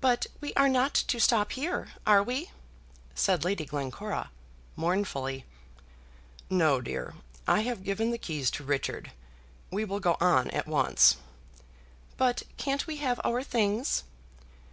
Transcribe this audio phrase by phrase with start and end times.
[0.00, 2.52] "But we are not to stop here; are we?"
[3.16, 4.30] said Lady Glencora,
[4.76, 5.44] mournfully.
[6.48, 7.14] "No, dear;
[7.48, 9.10] I have given the keys to Richard.
[9.72, 11.16] We will go on at once."
[12.16, 14.04] "But can't we have our things?"